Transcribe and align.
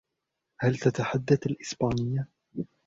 هل 0.61 0.77
تتحدث 0.77 1.45
الإسبانية؟ 1.47 2.27